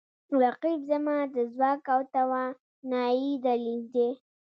[0.41, 4.09] رقیب زما د ځواک او توانایي دلیل دی